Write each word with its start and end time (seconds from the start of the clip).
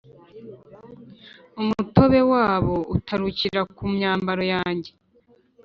umutobe 1.61 2.19
wabo 2.31 2.75
utarukira 2.97 3.61
ku 3.75 3.83
myambaro 3.93 4.43
yanjye, 4.53 4.91